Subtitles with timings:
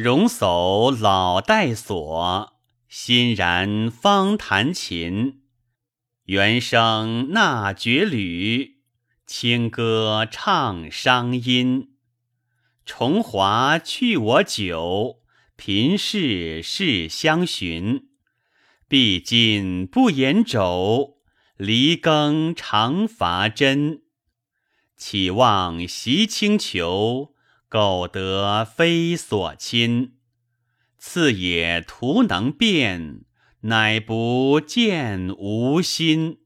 [0.00, 2.52] 容叟老带锁，
[2.88, 5.40] 欣然方弹琴。
[6.26, 8.76] 原声纳绝缕，
[9.26, 11.96] 清歌唱商音。
[12.86, 15.16] 重华去我酒，
[15.56, 18.10] 贫士事相寻。
[18.86, 21.16] 毕竟不言肘，
[21.56, 24.02] 离耕常伐针。
[24.96, 27.34] 岂望袭清裘，
[27.68, 30.14] 苟得非所亲。
[30.98, 33.24] 次也徒能辨，
[33.60, 36.38] 乃不见吾心。